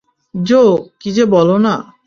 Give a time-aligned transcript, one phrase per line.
[0.33, 0.87] জো,
[0.99, 1.93] কী যে বলো না।